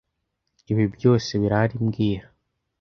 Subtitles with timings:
[0.71, 2.25] Ibi byose birahari mbwira